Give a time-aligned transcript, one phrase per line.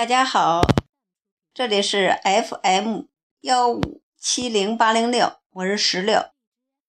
[0.00, 0.62] 大家好，
[1.52, 3.02] 这里是 FM
[3.42, 6.30] 幺五七零八零六，我是石榴。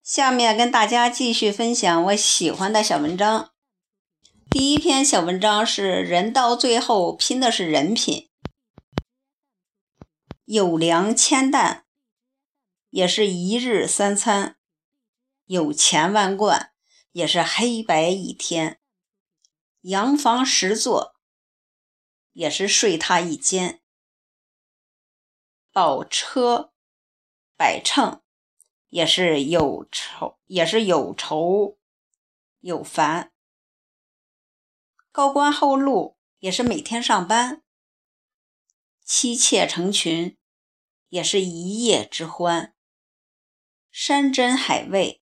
[0.02, 3.52] 下面跟大家继续分享我喜欢的小文章。
[4.50, 8.30] 第一篇小文章是“人到最后拼的是人品”，
[10.48, 11.82] 有粮千担，
[12.92, 14.56] 也是一日三餐；
[15.48, 16.72] 有钱万贯，
[17.12, 18.78] 也是黑白一天；
[19.82, 21.11] 洋房十座。
[22.34, 23.82] 也是睡他一间，
[25.72, 26.74] 宝车
[27.58, 28.22] 百乘，
[28.90, 31.78] 也是有愁，也是有愁
[32.60, 33.34] 有烦。
[35.12, 37.64] 高官厚禄，也是每天上班。
[39.04, 40.38] 妻妾成群，
[41.10, 42.74] 也是一夜之欢。
[43.92, 45.22] 山珍海味，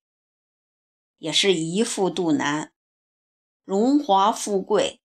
[1.17, 2.71] 也是一副肚腩。
[3.63, 5.01] 荣华富贵。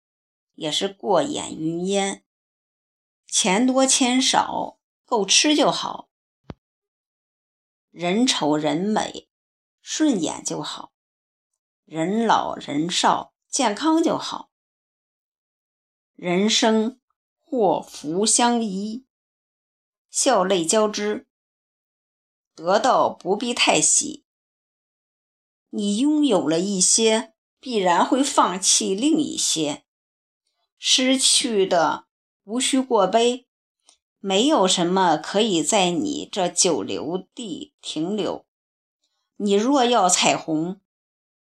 [0.60, 2.26] 也是过眼云烟，
[3.26, 6.10] 钱多钱少够吃就好，
[7.92, 9.30] 人丑人美
[9.82, 10.92] 顺眼就好，
[11.86, 14.52] 人老人少健康就好，
[16.16, 17.00] 人生
[17.40, 19.06] 祸福相依，
[20.10, 21.30] 笑泪交织，
[22.54, 24.26] 得到不必太喜，
[25.70, 29.86] 你拥有了一些，必然会放弃另一些。
[30.82, 32.06] 失去的
[32.46, 33.46] 无需过悲，
[34.20, 38.46] 没有什么可以在你这久留地停留。
[39.36, 40.80] 你若要彩虹，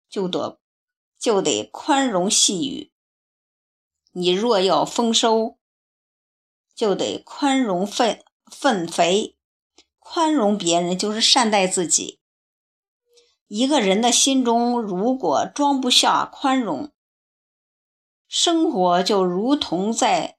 [0.08, 0.60] 就得
[1.18, 2.92] 就得宽容细雨；
[4.12, 5.56] 你若要丰收，
[6.74, 9.36] 就得宽容粪粪肥。
[9.98, 12.20] 宽容别人就是善待自己。
[13.48, 16.92] 一个人的心中如果装不下宽容，
[18.36, 20.38] 生活就如同在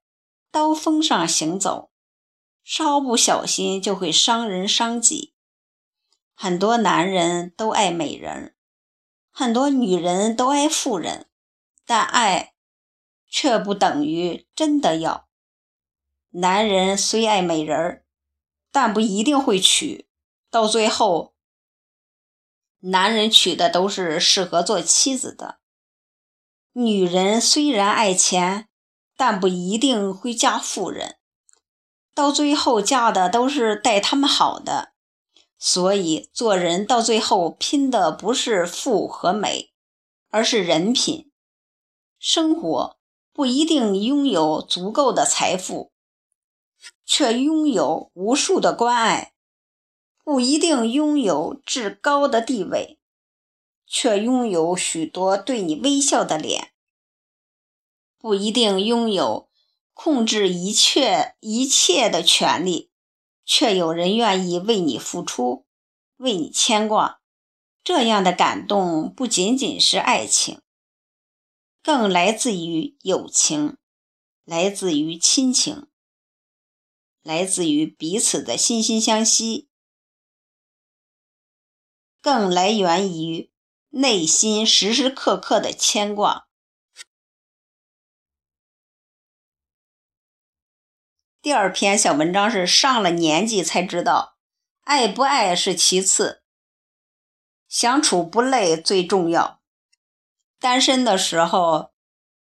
[0.52, 1.92] 刀锋上行走，
[2.62, 5.34] 稍不小心就会伤人伤己。
[6.34, 8.54] 很多男人都爱美人，
[9.32, 11.30] 很多女人都爱富人，
[11.86, 12.56] 但爱
[13.30, 15.30] 却不等于真的要。
[16.32, 18.04] 男人虽爱美人，
[18.74, 20.10] 但不一定会娶，
[20.52, 21.34] 到最后，
[22.80, 25.62] 男人娶的都是适合做妻子的。
[26.78, 28.68] 女人虽然爱钱，
[29.16, 31.16] 但不一定会嫁富人，
[32.14, 34.92] 到最后嫁的都是待他们好的。
[35.58, 39.72] 所以做人到最后拼的不是富和美，
[40.30, 41.32] 而是人品。
[42.20, 42.98] 生活
[43.32, 45.94] 不一定拥有足够的财富，
[47.06, 49.32] 却拥有无数的关爱；
[50.26, 52.95] 不一定拥有至高的地位。
[53.88, 56.74] 却拥有许多对你微笑的脸，
[58.18, 59.50] 不一定拥有
[59.94, 62.92] 控制一切一切的权利，
[63.46, 65.66] 却有人愿意为你付出，
[66.18, 67.22] 为你牵挂。
[67.84, 70.60] 这样的感动不仅仅是爱情，
[71.84, 73.78] 更来自于友情，
[74.44, 75.88] 来自于亲情，
[77.22, 79.70] 来自于彼此的惺惺相惜，
[82.20, 83.52] 更来源于。
[83.98, 86.48] 内心时时刻刻的牵挂。
[91.42, 94.36] 第二篇小文章是上了年纪才知道，
[94.82, 96.44] 爱不爱是其次，
[97.70, 99.62] 相处不累最重要。
[100.60, 101.94] 单身的时候，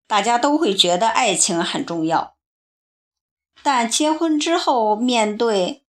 [0.07, 2.37] 大家都会觉得爱情很重要，
[3.61, 5.85] 但结婚之后，面对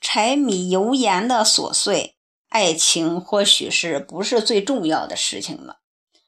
[0.00, 2.16] 柴米油盐的琐碎。
[2.50, 5.80] 爱情或许是不是最重要的事情了。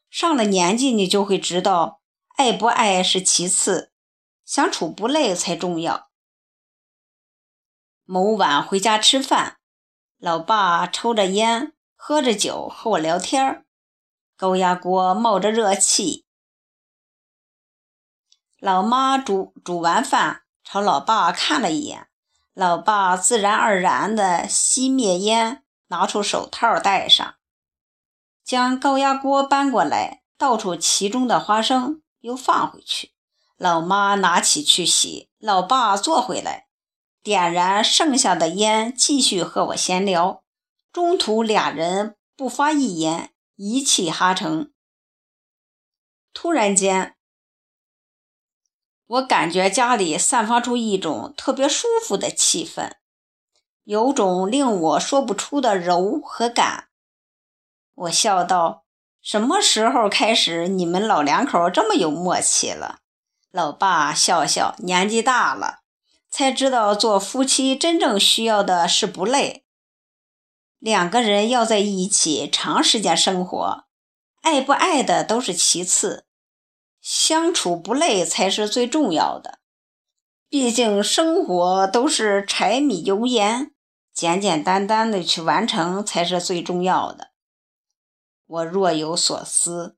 [0.09, 2.01] 上了年纪，你就会知道，
[2.37, 3.93] 爱不爱是其次，
[4.45, 6.11] 相处不累才重要。
[8.05, 9.59] 某晚回家吃饭，
[10.19, 13.65] 老爸抽着烟，喝着酒和我聊天
[14.37, 16.25] 高压锅冒着热气，
[18.59, 22.09] 老妈煮煮完饭，朝老爸看了一眼，
[22.55, 25.62] 老爸自然而然地熄灭烟。
[25.93, 27.35] 拿出手套戴上，
[28.43, 33.13] 将高压锅搬过来，倒出其中的花生，又放回去。
[33.59, 36.69] 老妈拿起去洗，老爸坐回来，
[37.23, 40.43] 点燃剩下的烟，继续和我闲聊。
[40.91, 44.73] 中途俩人不发一言，一气哈成。
[46.33, 47.17] 突然间，
[49.07, 53.02] 我感觉家里散发出一种特别舒服的气氛。
[53.85, 56.89] 有种令我说不出的柔和感，
[57.95, 58.85] 我笑道
[59.21, 63.01] ：“什么时候开始，你们老两口这么有默契了？
[63.51, 65.81] 老爸笑笑，年纪大了，
[66.31, 69.65] 才知道做夫妻真正需要的是不累。
[70.79, 73.85] 两个人要在一起长时间生活，
[74.43, 76.27] 爱不爱的都是其次，
[77.01, 79.59] 相处不累才是最重要的。
[80.49, 83.72] 毕竟生活都是柴米油盐，
[84.13, 87.33] 简简单单的去完成才是最重要的。
[88.47, 89.97] 我若有所思，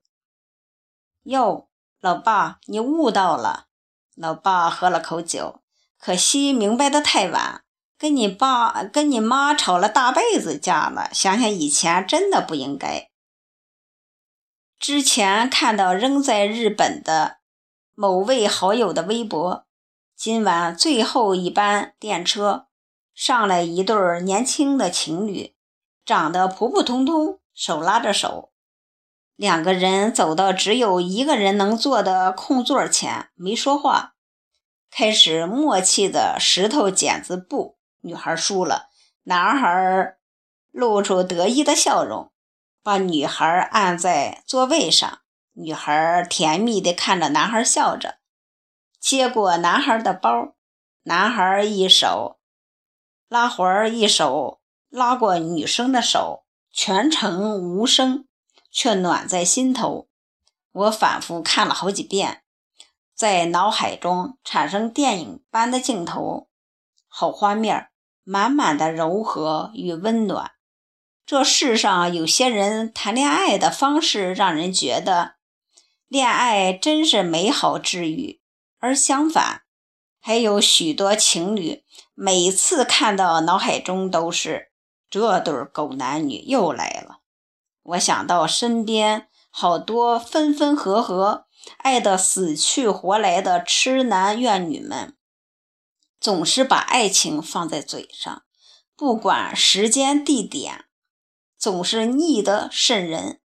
[1.23, 1.69] 哟。
[2.01, 3.65] 老爸，你悟到了。
[4.15, 5.63] 老爸喝了口酒，
[5.97, 7.63] 可惜明白的太晚，
[7.97, 11.09] 跟你爸、跟你妈吵了大辈子架了。
[11.11, 13.09] 想想以前，真的不应该。
[14.77, 17.39] 之前看到仍在日本的
[17.95, 19.65] 某位好友的微博，
[20.15, 22.67] 今晚最后一班电车
[23.15, 25.55] 上来一对年轻的情侣，
[26.05, 28.51] 长得普普通通，手拉着手。
[29.37, 34.15] 两个人走到只有一个人能坐的空座前，没说话，
[34.91, 37.77] 开始默契的石头剪子布。
[38.01, 38.89] 女孩输了，
[39.23, 40.17] 男孩
[40.71, 42.31] 露出得意的笑容，
[42.83, 45.19] 把女孩按在座位上。
[45.53, 48.17] 女孩甜蜜地看着男孩，笑着
[48.99, 50.55] 接过男孩的包。
[51.03, 52.39] 男孩一手
[53.27, 58.25] 拉环儿，一手拉过女生的手，全程无声。
[58.77, 60.09] 却暖在心头。
[60.73, 62.43] 我反复看了好几遍，
[63.15, 66.49] 在脑海中产生电影般的镜头，
[67.07, 67.87] 好画面，
[68.25, 70.51] 满满的柔和与温暖。
[71.25, 75.35] 这世上有些人谈恋爱的方式让人觉得
[76.09, 78.41] 恋爱真是美好治愈，
[78.79, 79.61] 而相反，
[80.19, 81.85] 还有许多情侣
[82.17, 84.71] 每次看到脑海中都是
[85.09, 87.19] 这对狗男女又来了。
[87.83, 91.45] 我想到身边好多分分合合、
[91.77, 95.15] 爱得死去活来的痴男怨女们，
[96.19, 98.43] 总是把爱情放在嘴上，
[98.95, 100.85] 不管时间地点，
[101.57, 103.41] 总是腻得渗人。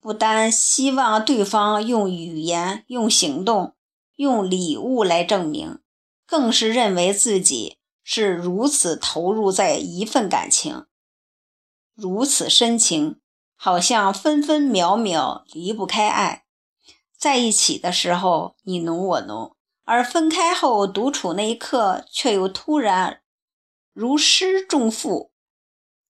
[0.00, 3.74] 不单希望对方用语言、用行动、
[4.16, 5.78] 用礼物来证明，
[6.26, 10.86] 更是认为自己是如此投入在一份感情，
[11.94, 13.18] 如此深情。
[13.64, 16.46] 好像分分秒秒离不开爱，
[17.16, 19.54] 在一起的时候你侬我侬，
[19.84, 23.22] 而分开后独处那一刻却又突然
[23.92, 25.30] 如释重负。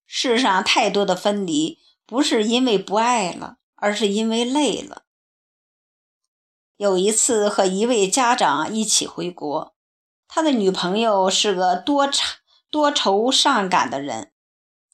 [0.07, 5.03] 世上太多的分离，不是因为不爱了，而是因为累了。
[6.77, 9.72] 有一次和一位家长一起回国，
[10.35, 12.23] 他的女朋友是个多愁
[12.71, 14.33] 多愁善感的人，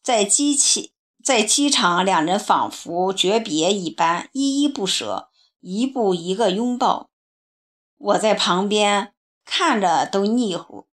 [0.04, 0.94] 在机器。
[1.24, 5.30] 在机场，两人仿佛诀别一般，依依不舍，
[5.62, 7.10] 一步一个拥抱。
[7.96, 9.14] 我在旁边
[9.46, 10.90] 看着都腻乎，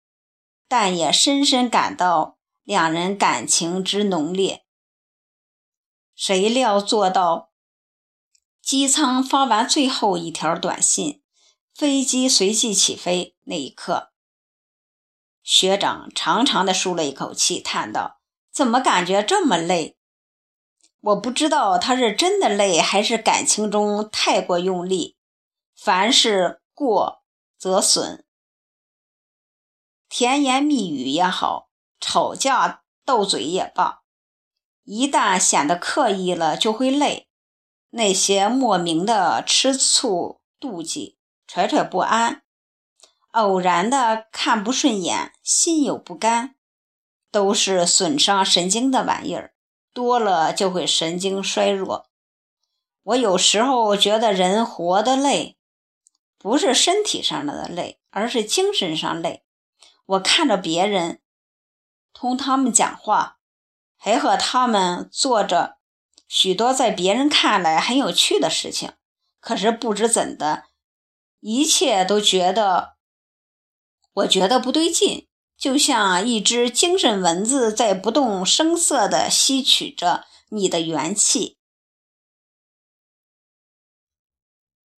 [0.67, 4.63] 但也深深感到两人感情之浓烈。
[6.13, 7.49] 谁料做到
[8.61, 11.23] 机舱发完最后一条短信，
[11.73, 14.11] 飞机随即起飞那一刻，
[15.45, 18.19] 学长长长的舒了一口气，叹道
[18.51, 19.95] ：“怎么感觉这么累？”
[20.99, 25.17] 我不知道他是真的累，还是感情中太过用力。
[25.77, 27.23] 凡事过
[27.59, 28.25] 则损，
[30.09, 34.01] 甜言蜜语也好，吵架斗嘴也罢，
[34.83, 37.29] 一旦显得刻意了，就会累。
[37.91, 42.41] 那些莫名的吃醋、妒忌、揣揣不安，
[43.35, 46.55] 偶然的看不顺眼、心有不甘，
[47.31, 49.53] 都是损伤神经的玩意儿。
[49.93, 52.09] 多了就会神经衰弱。
[53.03, 55.57] 我有时候觉得人活得累，
[56.37, 59.43] 不是身体上的累，而是精神上累。
[60.05, 61.21] 我看着别人，
[62.13, 63.37] 同他们讲话，
[63.97, 65.77] 还和他们做着
[66.27, 68.93] 许多在别人看来很有趣的事情，
[69.39, 70.63] 可是不知怎的，
[71.41, 72.94] 一切都觉得，
[74.15, 75.27] 我觉得不对劲。
[75.57, 81.57] 就像一只精神蚊子在不动声色地吸取着你的元气。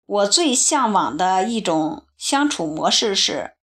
[0.06, 3.56] 我最向往的一种相处模式是，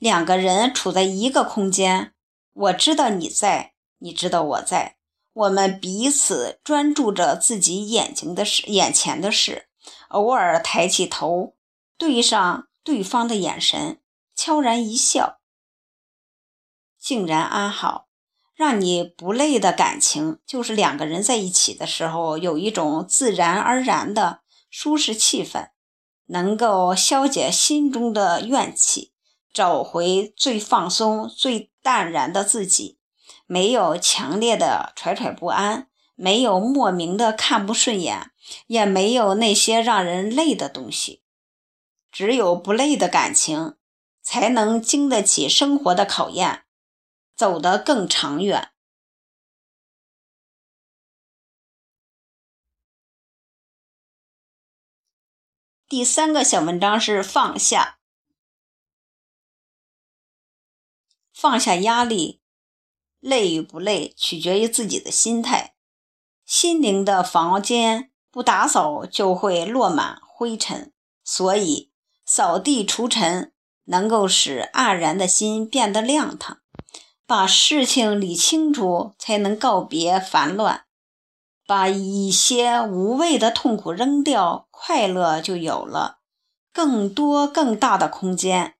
[0.00, 2.12] 两个人处在一个空间，
[2.52, 4.96] 我知道你在，你知道我在，
[5.32, 9.68] 我们彼此专注着自己眼睛的事、眼前的事，
[10.08, 11.54] 偶尔抬起头，
[11.96, 14.00] 对上对方的眼神，
[14.36, 15.40] 悄然一笑。
[17.00, 18.06] 静然安好，
[18.54, 25.70] 让你不累的感情，就是两个人在一起的时候有一种自然而然的舒适气氛。
[26.28, 29.12] 能够消解心中的怨气，
[29.52, 32.98] 找回最放松、最淡然的自己。
[33.46, 38.32] 没有强烈的惴惴不安，没有莫名的看不顺眼，
[38.66, 41.22] 也没有那些让人累的东西。
[42.10, 43.76] 只有不累的感情，
[44.26, 46.66] 才能经得起生活的考验，
[47.36, 48.72] 走得更长远。
[55.86, 58.00] 第三个小文章是放下，
[61.32, 62.42] 放下压力，
[63.20, 65.76] 累与不累取决于自己的心态。
[66.44, 70.92] 心灵的房间不打扫就会落满灰尘，
[71.22, 71.92] 所以
[72.24, 73.52] 扫地除尘
[73.86, 76.58] 能够使黯然的心变得亮堂。
[77.26, 80.84] 把事情理清楚，才能告别烦乱。
[81.66, 86.18] 把一些无谓的痛苦扔掉，快乐就有了
[86.72, 88.74] 更多更大的空间。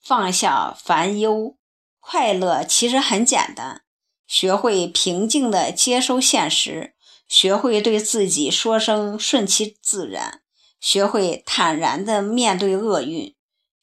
[0.00, 1.56] 放下烦忧，
[1.98, 3.82] 快乐其实很简单。
[4.28, 6.94] 学会平静地接受现实，
[7.26, 10.42] 学会对自己说声顺其自然，
[10.80, 13.34] 学会坦然地面对厄运，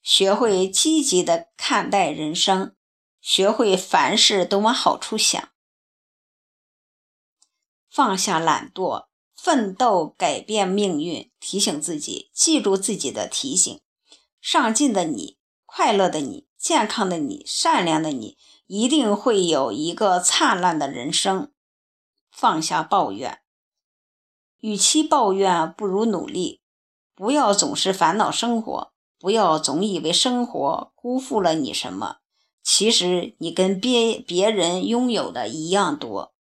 [0.02, 2.76] 学会积极地看待人生，
[3.22, 5.50] 学会凡事都往好处想。
[7.90, 11.32] 放下懒惰，奋斗改变命运。
[11.40, 13.80] 提醒自己，记住自己的提醒：
[14.42, 21.52] 上进的你，快乐的你，健康的你，善良的你，一定会有一个灿烂的人生。
[22.32, 23.42] 放下抱怨，
[24.60, 26.62] 与其抱怨，不如努力。
[27.16, 32.18] 不要总是烦恼生活，不要总以为生活辜负了你什么。
[32.62, 36.34] 其实你跟别别人拥有的一样多。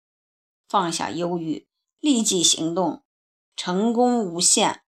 [0.67, 1.67] 放下忧郁，
[1.99, 3.03] 立即行动，
[3.55, 4.81] 成功无限。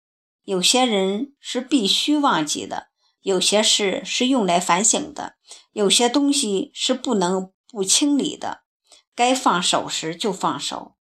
[0.42, 2.88] 有些人是必须忘记的，
[3.20, 5.36] 有些事是用来反省的，
[5.72, 8.62] 有些东西是不能不清理的。
[9.14, 10.96] 该放手时就放手，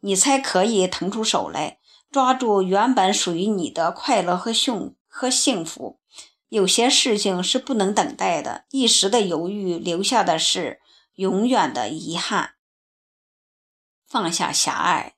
[0.00, 1.78] 你才可以腾出手来，
[2.10, 6.00] 抓住原本属于你的快乐和幸和幸福。
[6.48, 10.80] 有些事情是不能等待的，一时的犹豫留下的是
[11.14, 12.54] 永远的遗憾。
[14.06, 15.16] 放下狭隘，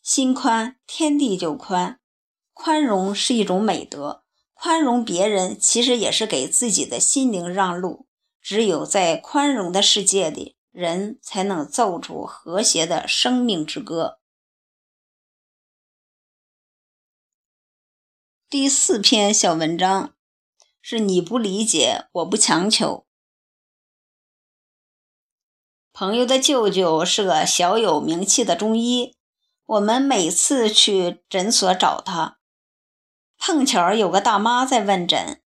[0.00, 2.00] 心宽，天地就宽。
[2.54, 4.24] 宽容是一种美德，
[4.54, 8.06] 宽容别人其实也是给自己的心灵让路。
[8.40, 14.18] 只有在宽容的世界里，人才能奏出和谐的生命之歌。
[18.52, 20.12] 第四篇小文章
[20.82, 23.06] 是你不理解，我不强求。
[25.90, 29.16] 朋友的舅舅是个小有名气的中医，
[29.64, 32.40] 我们每次去诊所找他，
[33.38, 35.40] 碰巧有个大妈在问诊，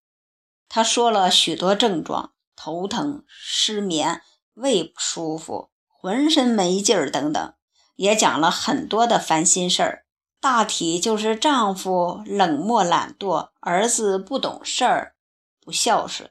[0.69, 4.23] 他说了许多症状：头疼、失眠、
[4.55, 7.55] 胃不舒服、浑身没劲儿等等，
[7.95, 10.06] 也讲了很多的烦心事儿。
[10.49, 15.17] 大体就是丈夫冷漠懒惰，儿子不懂事儿，
[15.61, 16.31] 不孝顺。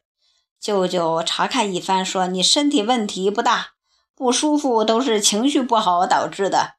[0.57, 3.71] 舅舅查看一番，说：“你身体问题不大。”
[4.15, 6.75] 不舒服都是情绪不好导致的，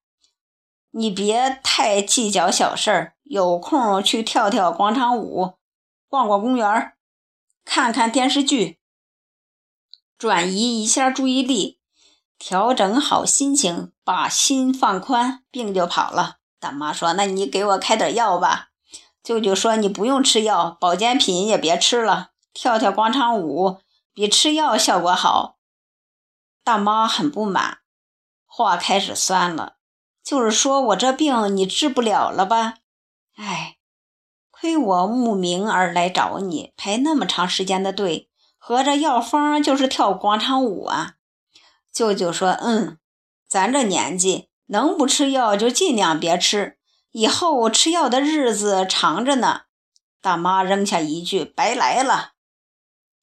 [0.93, 3.17] 你别太计较小事儿。
[3.25, 5.59] 有空去跳跳广场舞，
[6.09, 6.95] 逛逛公园，
[7.67, 8.79] 看看电视剧，
[10.17, 11.81] 转移一下注意力，
[12.39, 16.36] 调整好心情，把心放宽，病就跑了。
[16.59, 18.71] 大妈说：“那你给我开点药吧。”
[19.23, 23.81] 舅舅说：“你不用吃药，保健品也别吃了，跳跳广场舞
[24.15, 25.57] 比吃药效果好。”
[26.63, 27.79] 大妈很不满，
[28.47, 29.77] 话开始酸了，
[30.25, 32.75] 就是说我这病你治不了了吧？
[33.37, 33.77] 哎，
[34.51, 41.17] 亏我慕名而来找你，排那么长时间的队，合着药方就是跳广场舞啊？
[41.93, 42.99] 舅舅说：“嗯，
[43.47, 46.79] 咱这年纪能不吃药就尽量别吃，
[47.13, 49.63] 以后吃药的日子长着呢。”
[50.23, 52.33] 大妈扔下一句：“白来了！”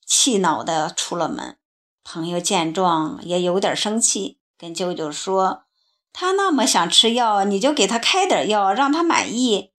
[0.05, 1.57] 气恼的出了门。
[2.03, 5.63] 朋友见状也有点生气，跟舅舅说
[6.11, 9.71] ：“他那么想吃药，你就给他开点药，让他满意，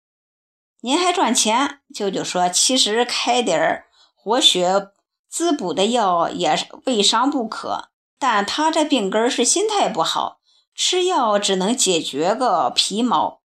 [0.80, 4.88] 您还赚钱。”舅舅说：“其实开点活血
[5.28, 10.40] 滋补的药也未尝不可，但他这病根是心态不好，
[10.74, 13.40] 吃药只能解决个皮毛，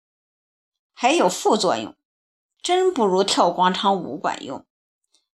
[0.93, 1.95] 还有副作用，
[2.61, 4.65] 真不如跳广场舞管用。”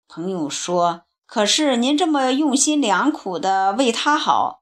[0.08, 1.02] 朋友说。
[1.24, 4.60] 可是您这么用心良苦的为他好，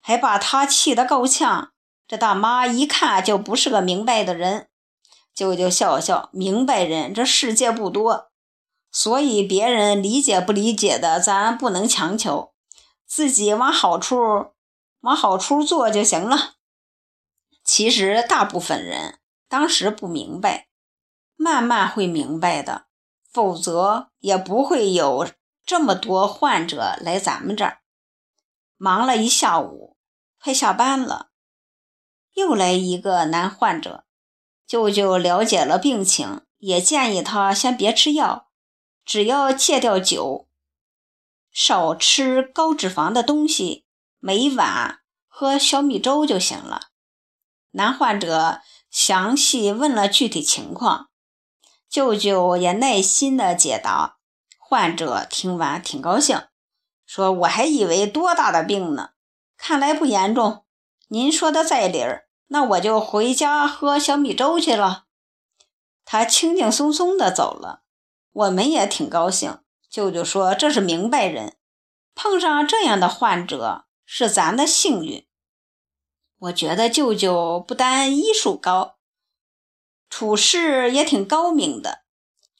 [0.00, 1.72] 还把他气得够呛。
[2.08, 4.70] 这大妈一看就不是个明白的人，
[5.34, 8.30] 舅舅笑笑，明白人这世界不多，
[8.90, 12.54] 所以别人理解不理解的，咱不能强求，
[13.06, 14.52] 自己往好处
[15.00, 16.54] 往好处做就行了。
[17.64, 20.68] 其实大部分人当时不明白，
[21.36, 22.86] 慢慢会明白的，
[23.30, 25.28] 否则也不会有
[25.64, 27.82] 这么多患者来咱们这儿。
[28.76, 29.96] 忙了一下午，
[30.40, 31.30] 快下班了，
[32.34, 34.04] 又来一个男患者。
[34.66, 38.50] 舅舅了解了病情，也建议他先别吃药，
[39.04, 40.48] 只要戒掉酒，
[41.50, 43.84] 少吃高脂肪的东西，
[44.20, 46.90] 每晚喝小米粥就行了。
[47.72, 48.60] 男患者
[48.90, 51.08] 详细问了具体情况，
[51.88, 54.18] 舅舅也耐心的解答。
[54.58, 56.42] 患者听完挺高兴，
[57.04, 59.10] 说：“我还以为多大的病呢，
[59.56, 60.64] 看来不严重。
[61.08, 65.04] 您说的在理儿。”那我就回家喝小米粥去了。
[66.04, 67.82] 他轻轻松松的走了，
[68.32, 69.60] 我们也挺高兴。
[69.88, 71.56] 舅舅说：“这是明白人，
[72.12, 75.24] 碰上这样的患者是咱的幸运。”
[76.36, 78.96] 我觉得舅舅不单医术高，
[80.08, 82.02] 处事也挺高明的。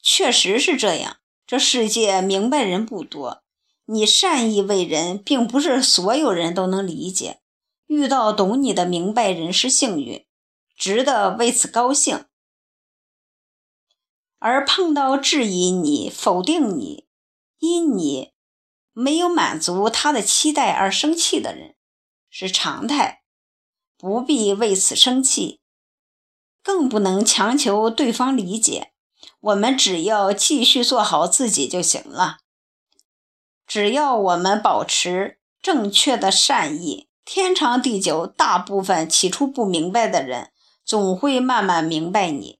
[0.01, 3.43] 确实是这样，这世界明白人不多。
[3.85, 7.41] 你善意为人，并不是所有人都能理解。
[7.87, 10.25] 遇到懂你的明白人是幸运，
[10.77, 12.27] 值得为此高兴；
[14.39, 17.07] 而碰到质疑你、否定你、
[17.59, 18.31] 因你
[18.93, 21.75] 没有满足他的期待而生气的人
[22.29, 23.23] 是常态，
[23.97, 25.61] 不必为此生气，
[26.63, 28.93] 更不能强求对方理解。
[29.39, 32.39] 我们只要继续做好自己就行了。
[33.67, 37.07] 只要我们保持正确的善意。
[37.23, 40.51] 天长地久，大部分起初不明白的人，
[40.83, 42.59] 总会慢慢明白你。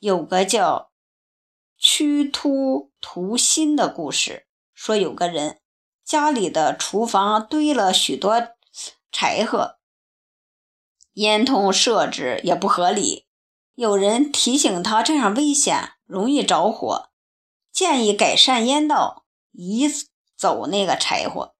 [0.00, 0.90] 有个叫
[1.78, 4.47] 屈突图心的故事，
[4.78, 5.58] 说有个人
[6.04, 8.50] 家里的厨房堆了许多
[9.10, 9.76] 柴禾，
[11.14, 13.26] 烟筒设置也不合理。
[13.74, 17.10] 有人提醒他这样危险，容易着火，
[17.72, 19.90] 建议改善烟道，移
[20.36, 21.56] 走那个柴火。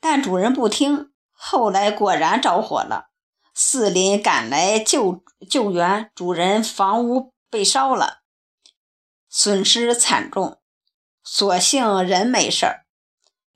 [0.00, 3.10] 但主人不听，后来果然着火了。
[3.54, 8.22] 四邻赶来救救援，主人房屋被烧了，
[9.28, 10.58] 损失惨重。
[11.30, 12.86] 所幸人没事儿，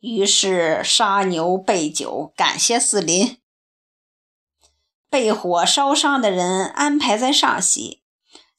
[0.00, 3.38] 于是杀牛备酒，感谢四邻。
[5.08, 8.02] 被火烧伤的人安排在上席，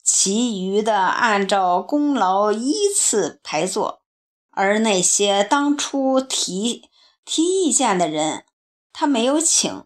[0.04, 4.02] 其余的按照功劳依次排坐，
[4.50, 6.90] 而那些当初提。
[7.24, 8.46] 提意见的人，
[8.92, 9.86] 他没有请。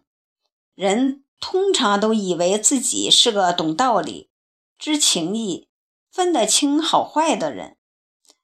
[0.74, 4.30] 人通常都以为自己是个懂道理、
[4.78, 5.68] 知情义、
[6.10, 7.77] 分得清好坏的人，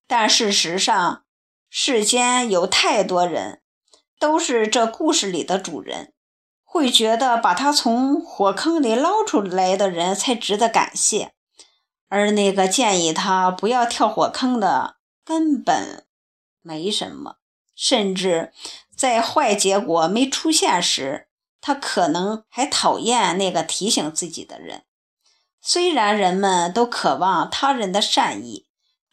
[0.07, 1.25] 但事实上，
[1.69, 3.63] 世间有太多人
[4.19, 6.13] 都是这故事里的主人，
[6.63, 11.33] 会觉得把他从火坑里捞出来的人才值得感谢，
[12.09, 16.07] 而那个建议他不要跳火坑的，根本
[16.63, 17.37] 没什么，
[17.75, 18.53] 甚至。
[18.97, 21.27] 在坏结果没出现时，
[21.61, 24.85] 他可能还讨厌那个提醒自己的人。
[25.61, 28.64] 虽然人们都渴望他人的善意，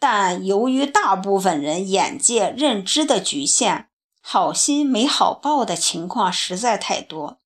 [0.02, 3.88] 但由于大部分人眼界认知的局限，
[4.20, 7.38] 好心没好报的情况实在太多，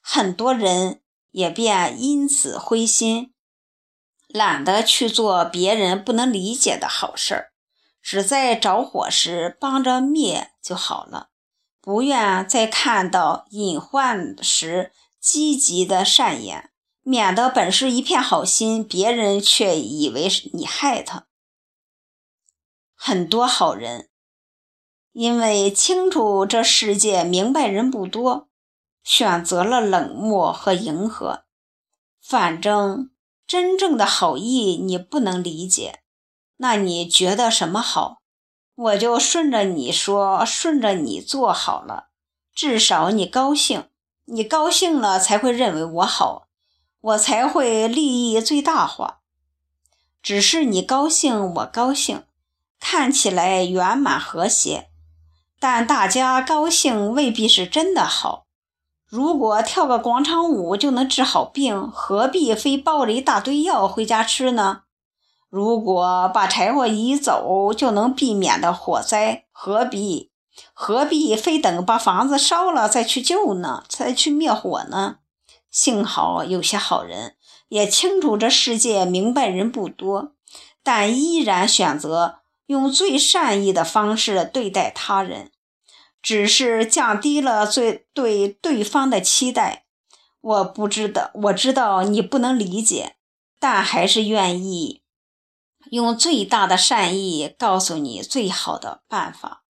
[0.00, 3.34] 很多人也便因此灰心，
[4.26, 7.52] 懒得去做别人不能理解的好事儿，
[8.02, 11.28] 只在着火时帮着灭就好了。
[11.82, 16.70] 不愿再看到隐患时积极的善言，
[17.02, 21.27] 免得本是一片好心，别人却以为是你害他。
[23.00, 24.08] 很多好人
[25.12, 28.48] 因为清楚这世界明白人不多，
[29.04, 31.44] 选择了冷漠和迎合。
[32.20, 33.10] 反正
[33.46, 36.00] 真正的好意你不能理解，
[36.56, 38.18] 那你觉得什么好？
[38.74, 42.08] 我就顺着你说，顺着你做好了，
[42.52, 43.88] 至少你高兴，
[44.24, 46.48] 你高兴了才会认为我好，
[47.00, 49.20] 我才会利益最大化。
[50.20, 52.24] 只是你高兴，我高兴，
[52.80, 54.88] 看起来圆满和谐，
[55.58, 58.46] 但大家高兴未必是真的好。
[59.06, 64.82] 如果跳个广场舞就能治好病，何必非抱着一大堆药回家吃呢？
[65.48, 70.30] 如果把柴火移走就能避免的火灾，何必
[70.74, 73.82] 何必非等把房子烧了再去救呢？
[73.88, 75.16] 再去灭火呢？
[75.70, 77.36] 幸好有些好人
[77.68, 80.32] 也清楚这世界明白人不多，
[80.82, 85.50] 但依然选择用最善意的方式对待他人，
[86.20, 89.86] 只是降低了最对对方的期待。
[90.40, 93.16] 我不知道，我知道你不能理解，
[93.58, 95.02] 但还是愿意
[95.90, 99.64] 用最大的善意告诉你最好的办法。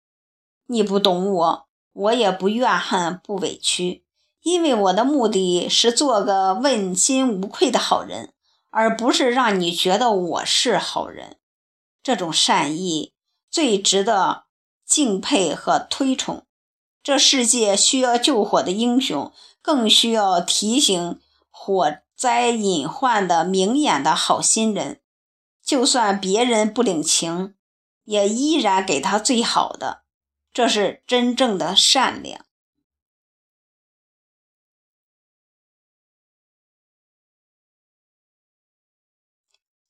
[0.67, 4.03] 你不懂我，我也不怨恨，不委屈。
[4.41, 8.33] 因为我的目的是做个问心无愧的好人，
[8.69, 11.37] 而不是让你觉得我是好人。
[12.09, 13.13] 这种善意
[13.51, 14.45] 最值得
[14.83, 16.47] 敬佩和推崇。
[17.03, 25.03] 这世界需要救火的英雄，更需要提醒火灾隐患的明眼的好心人。
[25.61, 27.53] 就算别人不领情，
[28.05, 30.01] 也依然给他最好的。
[30.51, 32.43] 这是真正的善良。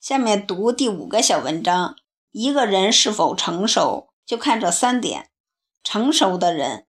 [0.01, 1.95] 下面读第五个小文章：
[2.31, 5.29] 一个人是否成熟，就看这三点。
[5.83, 6.85] 成熟的人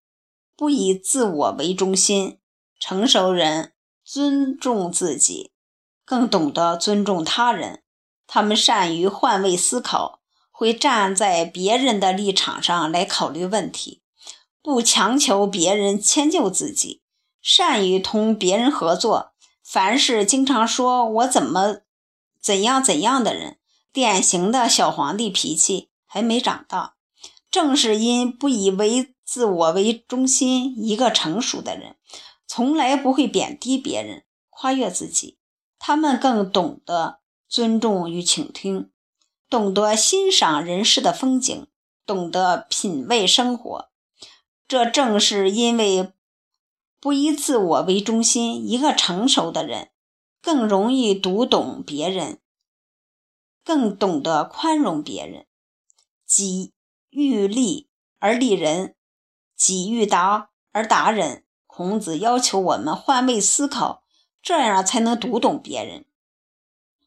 [0.57, 2.39] 不以自我为中心，
[2.79, 3.73] 成熟人
[4.03, 5.51] 尊重自己，
[6.03, 7.83] 更懂得尊重他人。
[8.27, 10.19] 他们善于换位思考，
[10.51, 14.01] 会站在别人的立场上来考虑问题，
[14.61, 17.01] 不强求别人迁就自己，
[17.41, 19.31] 善于同别人合作。
[19.63, 21.81] 凡是经常说“我怎么”。
[22.41, 23.58] 怎样怎样的人，
[23.91, 26.95] 典型的小皇帝脾气还没长大。
[27.51, 31.95] 正是因不以为自我为中心，一个成熟的人，
[32.47, 35.39] 从来不会贬低别人，夸越自己。
[35.79, 38.91] 他们更懂得尊重与倾听，
[39.49, 41.67] 懂得欣赏人世的风景，
[42.05, 43.89] 懂得品味生活。
[44.67, 46.13] 这正是因为
[46.99, 49.89] 不以自我为中心，一个成熟的人。
[50.41, 52.39] 更容易读懂别人，
[53.69, 55.45] 更懂得宽容别人。
[56.25, 56.73] 己
[57.11, 58.95] 欲立而立人，
[59.55, 61.45] 己欲达而达人。
[61.67, 64.03] 孔子要求我们换位思考，
[64.41, 66.07] 这样才能读懂别人，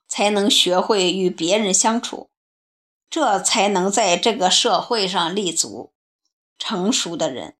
[0.06, 2.30] 才能学会与别人相处，
[3.10, 5.92] 这才能在这个社会上立足。
[6.56, 7.56] 成熟的人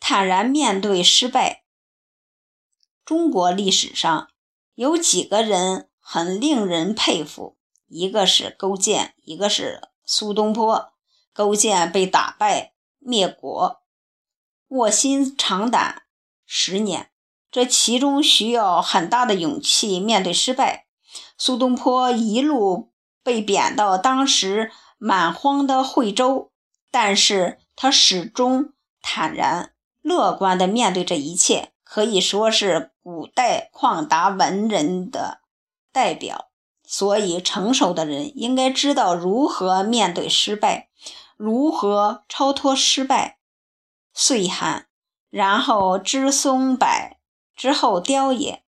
[0.00, 1.62] 坦然面对失败。
[3.04, 4.28] 中国历史上。
[4.74, 7.58] 有几个人很令人佩服，
[7.90, 10.92] 一个是勾践，一个是苏东坡。
[11.32, 13.82] 勾践被打败灭国，
[14.68, 16.02] 卧薪尝胆
[16.44, 17.10] 十年，
[17.50, 20.86] 这其中需要很大的勇气面对失败。
[21.36, 26.50] 苏东坡一路被贬到当时蛮荒的惠州，
[26.90, 29.72] 但是他始终坦然
[30.02, 31.72] 乐观地面对这一切。
[31.82, 35.40] 可以说是古代旷达文人的
[35.90, 36.49] 代表，
[36.92, 40.88] 所以成熟的人应该知道如何面对失败，
[41.36, 43.38] 如何超脱失败，
[44.12, 44.88] 岁寒，
[45.30, 47.16] 然后知松柏
[47.56, 48.64] 之后凋也。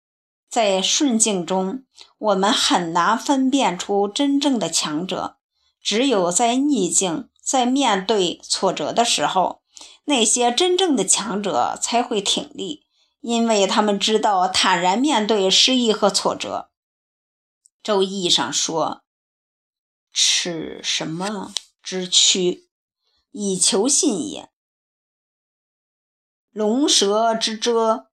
[0.49, 1.83] 在顺境中，
[2.17, 5.37] 我们很难分辨出真正的强者，
[5.83, 9.61] 只有在逆境，在面对挫折的时候，
[10.07, 12.87] 那些真正的强者才会挺立。
[13.21, 16.71] 因为他们知道坦然面对失意和挫折。
[17.87, 19.05] 周易上说
[20.11, 22.69] ：“耻什么之躯，
[23.31, 24.49] 以求信也；
[26.51, 28.09] 龙蛇之蛰，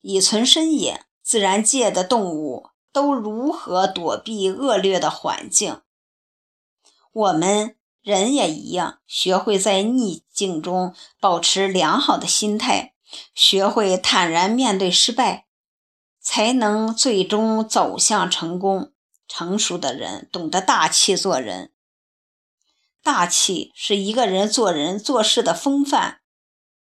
[0.00, 5.82] 以存身也。”自然界的动物都如何躲避恶劣的环境？
[7.12, 12.94] 我们人也一样，学会在逆境中保持良好的心态。
[13.34, 15.46] 学会坦然面对失败，
[16.22, 18.94] 才能最终走向成功。
[19.32, 21.72] 成熟的人懂得大气做人，
[23.00, 26.22] 大气是一个人做人做事的风范、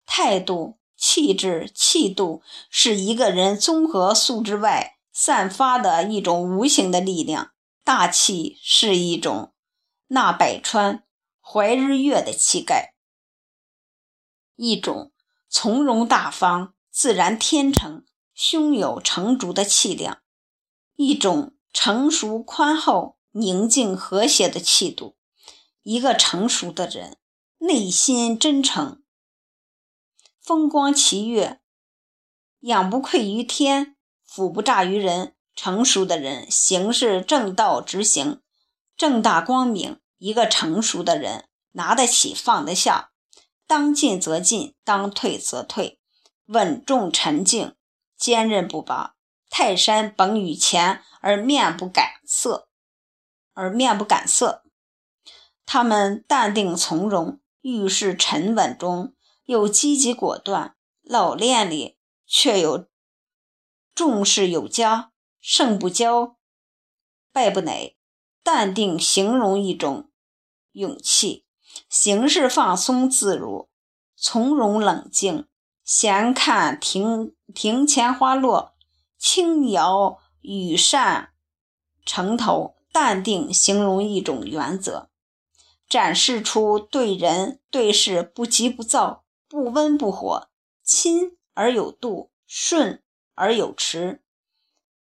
[0.04, 7.52] 态度、气质、气度，是一个人综合素质外散发的一种无形的力量。
[7.84, 9.54] 大气是一种
[10.08, 11.04] 纳百川、
[11.40, 12.94] 怀日月的气概，
[14.56, 15.12] 一种。
[15.54, 20.22] 从容大方、自然天成、胸有成竹的气量，
[20.96, 25.16] 一种成熟宽厚、宁静和谐的气度。
[25.82, 27.16] 一个成熟的人，
[27.58, 29.02] 内心真诚，
[30.40, 31.60] 风光奇岳，
[32.60, 35.34] 仰不愧于天，俯不怍于人。
[35.54, 38.40] 成熟的人行事正道直行，
[38.96, 40.00] 正大光明。
[40.16, 43.10] 一个成熟的人，拿得起放得下。
[43.66, 46.00] 当进则进，当退则退，
[46.46, 47.74] 稳重沉静，
[48.16, 49.14] 坚韧不拔。
[49.54, 52.70] 泰山崩于前而面不改色，
[53.52, 54.64] 而面不改色。
[55.66, 62.88] 他们淡定从容，遇事沉稳中又积极果断，老练里却有
[63.94, 66.36] 重视有加，胜不骄，
[67.30, 67.98] 败不馁。
[68.42, 70.10] 淡定形容一种
[70.70, 71.44] 勇气，
[71.90, 73.68] 行事放松自如，
[74.16, 75.46] 从容冷静。
[75.84, 78.74] 闲看庭庭前花落，
[79.22, 81.30] 轻摇羽扇
[82.04, 82.74] 城头。
[82.92, 85.08] 淡定形容一种原则，
[85.88, 90.50] 展示出对人对事不急不躁，不温不火，
[90.84, 94.22] 亲而有度，顺而有持。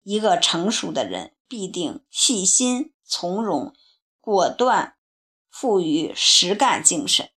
[0.03, 3.73] 一个成熟的人必定细心、从容、
[4.21, 4.97] 果断，
[5.49, 7.31] 富于实干精神。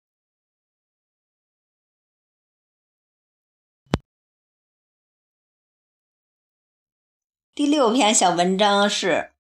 [7.58, 9.32] 第六篇小文章是：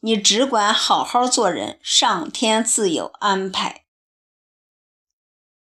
[0.00, 3.84] 你只管好好做人，上天自有安排。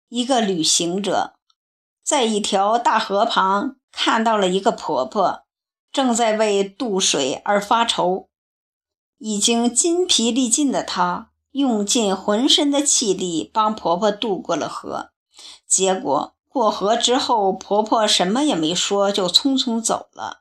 [0.08, 1.36] 一个旅行者
[2.02, 5.44] 在一条大河旁看到了一个婆婆，
[5.92, 8.28] 正在为渡水而发愁。
[9.18, 15.12] 已经筋疲力尽的她，用尽浑身的气力帮婆婆渡过了河。
[15.64, 20.40] 结果过河之后，婆婆什么也没说，就匆匆走了。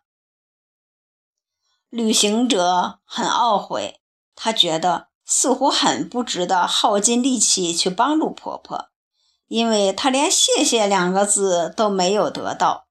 [1.96, 4.00] 旅行者很懊悔，
[4.34, 8.88] 他觉得似乎很不值得耗尽力气去帮助婆婆，
[9.48, 12.88] 因为他连“谢谢”两个字都没有得到。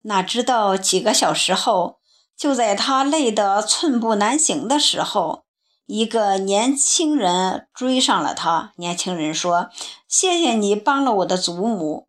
[0.00, 2.00] 哪知道几个小时后，
[2.36, 5.44] 就在他累得寸步难行的时候，
[5.86, 8.72] 一个年轻人追上了他。
[8.74, 9.70] 年轻人说
[10.08, 12.08] ：“谢谢你帮了我的祖母，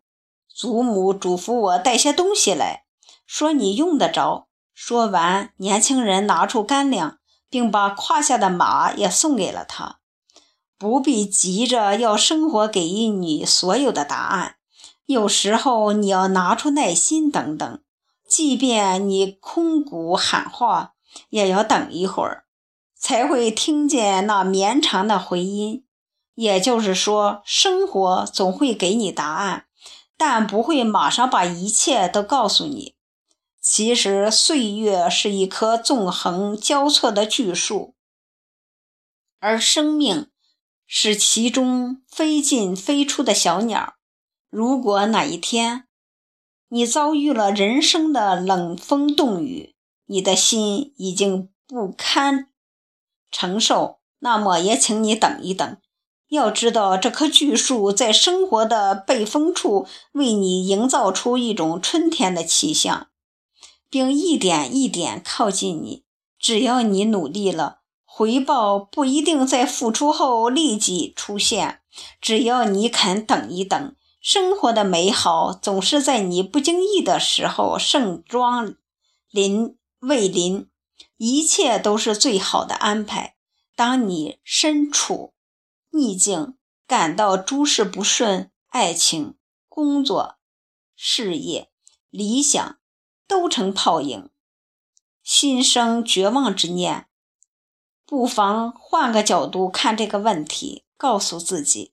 [0.52, 2.86] 祖母嘱咐我带些东西来，
[3.24, 4.43] 说你用得着。”
[4.74, 10.00] 说完，年轻人拿出干粮，并把胯下的马也送给了他。
[10.76, 14.56] 不必急着要生活给予你所有的答案，
[15.06, 17.80] 有时候你要拿出耐心等等。
[18.28, 20.94] 即便你空谷喊话，
[21.30, 22.44] 也要等一会儿，
[22.98, 25.84] 才会听见那绵长的回音。
[26.34, 29.66] 也就是说，生活总会给你答案，
[30.16, 32.96] 但不会马上把一切都告诉你。
[33.66, 37.94] 其实，岁月是一棵纵横交错的巨树，
[39.40, 40.28] 而生命
[40.86, 43.94] 是其中飞进飞出的小鸟。
[44.50, 45.88] 如果哪一天
[46.68, 49.74] 你遭遇了人生的冷风冻雨，
[50.04, 52.50] 你的心已经不堪
[53.30, 55.78] 承受，那么也请你等一等。
[56.28, 63.08] 要知道，这棵巨树在生活的背风处，为你营造出一种春天的气象。
[63.94, 66.02] 并一点一点靠近你。
[66.36, 71.80] 只要你努力了，回报不一定在付出后立即出现。
[72.20, 78.74] 只要你肯等一等，生活的美好总是在你不经意的时候盛装
[79.30, 80.68] 临未临。
[81.16, 83.36] 一切都是最好的安排。
[83.76, 85.34] 当你身处
[85.92, 86.56] 逆境，
[86.88, 89.36] 感到诸事不顺，爱情、
[89.68, 90.34] 工作、
[90.96, 91.70] 事业、
[92.10, 92.78] 理想。
[93.34, 94.30] 都成泡影，
[95.24, 97.08] 心生绝望之念，
[98.06, 101.92] 不妨换个角度看这个问题，告诉自己，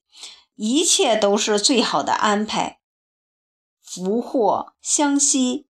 [0.53, 2.79] 一切都是最好的安排，
[3.81, 5.65] 福祸相惜，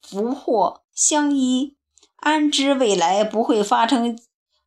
[0.00, 1.76] 福祸相依，
[2.14, 4.16] 安知未来不会发生，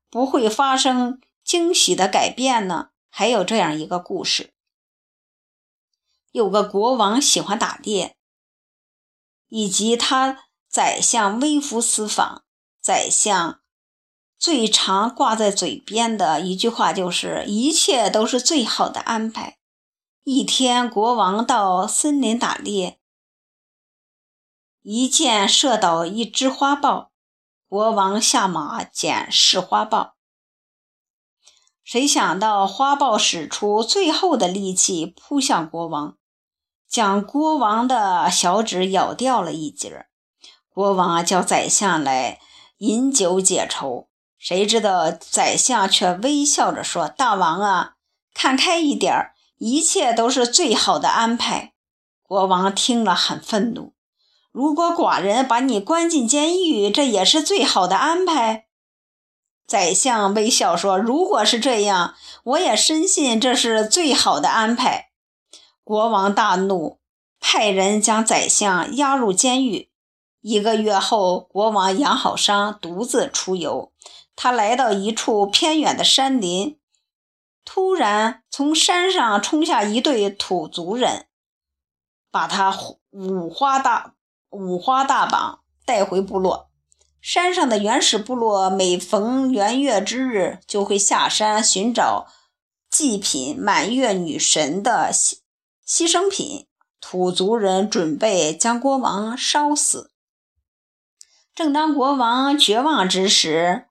[0.10, 2.90] 不会发生惊喜的改变呢？
[3.10, 4.54] 还有这样一个故事，
[6.34, 8.18] 有个国王喜欢打猎。
[9.52, 12.46] 以及他宰相微服私访，
[12.82, 13.60] 宰相
[14.40, 19.58] 最常挂在嘴边的一句话就是：“一切都是最好的安排。”
[20.24, 23.02] 一天，国王到森林打猎，
[24.84, 27.12] 一箭射倒一只花豹，
[27.68, 30.16] 国王下马捡试花豹，
[31.84, 36.18] 谁想到花豹使出最后的力气扑向国王。
[36.92, 40.08] 将国王的小指咬掉了一截
[40.68, 42.40] 国王叫宰相来
[42.80, 47.94] 饮酒解愁，谁知道宰相却微笑着说：“大王啊，
[48.34, 51.72] 看开一点儿，一切都是最好的安排。”
[52.28, 53.94] 国王听了很愤怒
[54.52, 58.66] ：“如果寡人把你关进监狱，这也是最好的安排。”
[59.66, 65.11] 宰相微笑说：“如果是这样，我也深信这是最好的安排。”
[65.92, 67.02] 国王大怒，
[67.42, 69.90] 派人将宰相押入监狱。
[70.40, 73.92] 一个月后，国王养好伤，独自出游。
[74.34, 76.80] 他来到一处偏远的山林，
[77.66, 81.26] 突然从山上冲下一对土族人，
[82.32, 82.74] 把他
[83.10, 84.14] 五花大
[84.50, 86.70] 五花大绑带回部落。
[87.20, 92.28] 山上的原始部落每逢圆月之日，就会下山寻找
[92.90, 95.12] 祭品满月女神的
[95.92, 96.68] 牺牲品。
[97.02, 100.12] 土族人准备将国王烧死。
[101.54, 103.88] 正当国王绝望之时，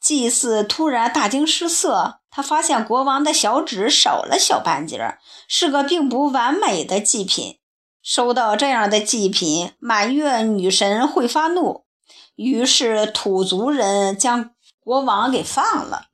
[0.00, 2.20] 祭祀突然大惊失色。
[2.30, 7.58] 他发现国王的小指少了小半截，是个并不完美的祭品。
[8.02, 11.84] 收到这样的祭品，满月女神会发怒。
[12.36, 16.06] 于是土族人将国王给放了。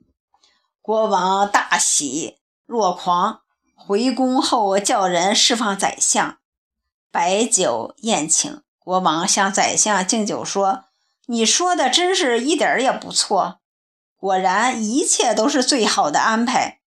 [0.81, 3.40] 国王大喜若狂，
[3.83, 6.37] 回宫后叫人释放宰相，
[7.11, 8.61] 摆酒宴请。
[8.77, 10.85] 国王向宰相敬酒说
[11.25, 13.59] ：“你说的真是一点也不错，
[14.15, 16.79] 果然一切都是最好的安排。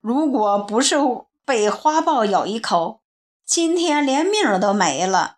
[0.00, 0.96] 如果不是
[1.44, 3.02] 被花豹咬一口，
[3.44, 5.36] 今天连命都没了。”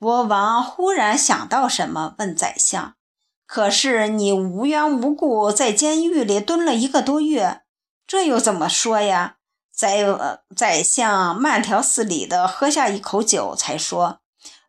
[0.00, 2.94] 国王忽然想到什么，问宰相
[3.46, 7.62] ：“可是你无缘无故在监狱里蹲了一个多月，
[8.06, 9.36] 这又怎么说呀？”
[9.74, 10.04] 宰
[10.54, 14.20] 宰相慢条斯理地喝下一口酒，才说。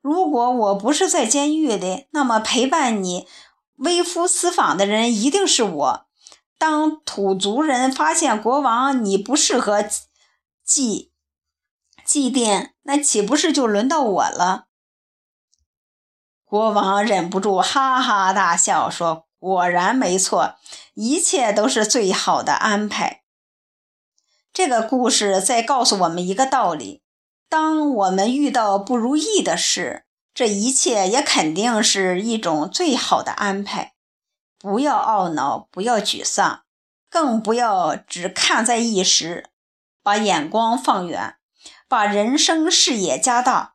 [0.01, 3.27] 如果我不是在监狱里，那么陪伴你
[3.77, 6.05] 微服私访的人一定是我。
[6.57, 9.83] 当土族人发现国王你不适合
[10.63, 11.11] 祭
[12.05, 14.67] 祭奠，那岂不是就轮到我了？
[16.43, 20.55] 国王忍不住哈哈大笑，说：“果然没错，
[20.93, 23.23] 一切都是最好的安排。”
[24.55, 27.01] 这个故事在告诉我们一个道理。
[27.49, 33.95] 当我们遇到不如意的事，这一切也肯定是一种最好的安排。
[34.57, 36.61] 不要懊恼，不要沮丧，
[37.09, 39.49] 更不要只看在一时，
[40.01, 41.35] 把眼光放远，
[41.89, 43.73] 把人生视野加大。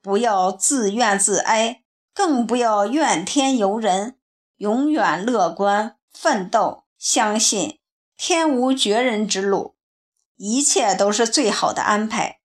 [0.00, 1.82] 不要自怨自哀，
[2.14, 4.16] 更不要怨天尤人，
[4.56, 7.80] 永远乐观奋斗，相信
[8.16, 9.76] 天无绝人之路，
[10.44, 12.40] 一切都是最好的安排。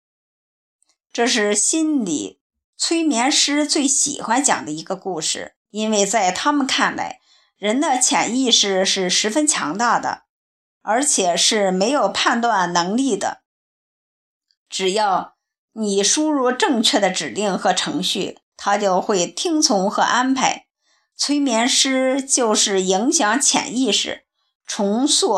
[1.12, 2.40] 这是心理
[2.78, 7.20] 催眠师最喜欢讲的一个故事，因为在他们看来，
[7.58, 10.26] 人的潜意识是十分强大的，
[10.84, 13.42] 而且是没有判断能力的。
[14.70, 15.36] 只要
[15.74, 20.68] 你输入正确的指令和程序，它就会听从和安排。
[21.16, 24.28] 催眠师就是影响潜意识、
[24.68, 25.34] 重塑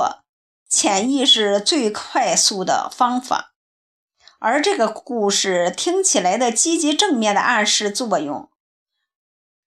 [0.69, 3.53] 潜意识最快速的方法。
[4.39, 8.49] 而这个故事听起来的积极正面的暗示作用，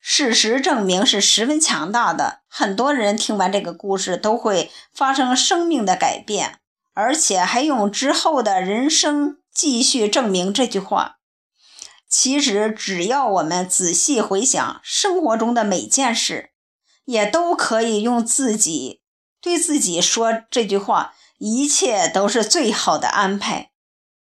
[0.00, 2.40] 事实证明是十分强大的。
[2.48, 6.60] 很多人听完这个故事都会发生生命的改变，
[6.94, 11.18] 而且还用之后的人生继续证明这句话。
[12.08, 16.52] 其实，只要我们仔细回想生活中的每件事，
[17.04, 19.01] 也都可以用自己
[19.42, 23.72] 对自己说这句话：一切都是最好的安排。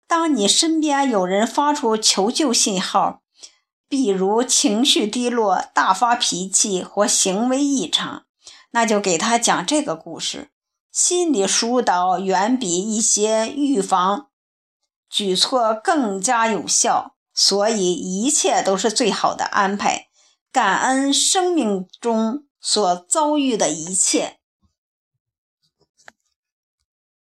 [0.07, 3.23] 当你身边有人发出求救信号，
[3.89, 8.27] 比如情绪低落、大发脾气或行为异常，
[8.73, 10.51] 那就给他讲这个故事。
[10.93, 14.29] 心理疏导远比一些预防
[15.11, 20.09] 举措更加有效，所以一切都是最好的安排。
[20.53, 24.36] 感恩生命中所遭遇的一切。